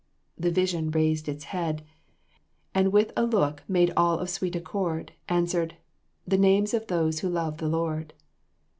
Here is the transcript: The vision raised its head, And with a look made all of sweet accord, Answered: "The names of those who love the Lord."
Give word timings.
The 0.35 0.49
vision 0.49 0.89
raised 0.89 1.29
its 1.29 1.43
head, 1.43 1.83
And 2.73 2.91
with 2.91 3.13
a 3.15 3.23
look 3.23 3.61
made 3.67 3.93
all 3.95 4.17
of 4.17 4.31
sweet 4.31 4.55
accord, 4.55 5.11
Answered: 5.29 5.75
"The 6.27 6.39
names 6.39 6.73
of 6.73 6.87
those 6.87 7.19
who 7.19 7.29
love 7.29 7.57
the 7.57 7.69
Lord." 7.69 8.13